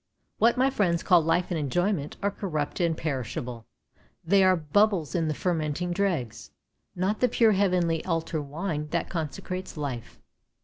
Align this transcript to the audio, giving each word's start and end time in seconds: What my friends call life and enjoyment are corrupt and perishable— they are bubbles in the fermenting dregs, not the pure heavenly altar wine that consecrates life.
What 0.39 0.57
my 0.57 0.71
friends 0.71 1.03
call 1.03 1.21
life 1.21 1.51
and 1.51 1.59
enjoyment 1.59 2.17
are 2.23 2.31
corrupt 2.31 2.79
and 2.79 2.97
perishable— 2.97 3.67
they 4.25 4.43
are 4.43 4.55
bubbles 4.55 5.13
in 5.13 5.27
the 5.27 5.35
fermenting 5.35 5.91
dregs, 5.91 6.49
not 6.95 7.19
the 7.19 7.29
pure 7.29 7.51
heavenly 7.51 8.03
altar 8.03 8.41
wine 8.41 8.87
that 8.87 9.09
consecrates 9.11 9.77
life. 9.77 10.19